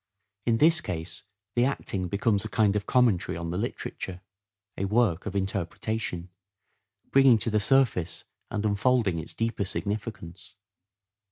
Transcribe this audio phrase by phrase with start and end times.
[0.47, 4.21] In this case the acting becomes a kind of commentary on the literature;
[4.75, 6.29] a work of interpretation,
[7.11, 10.55] bringing to the surface and unfolding its deeper significance.